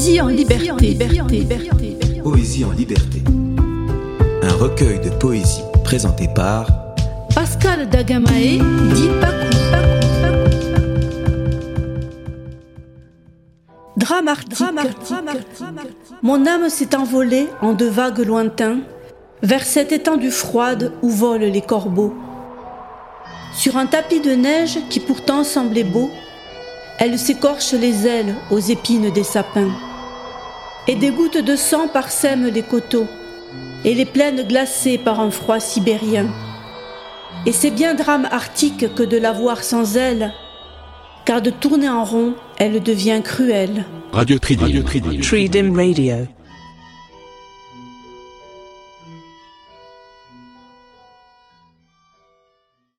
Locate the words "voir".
39.32-39.62